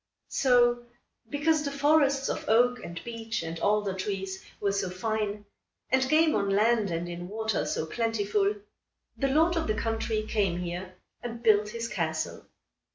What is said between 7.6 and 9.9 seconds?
so plentiful, the lord of the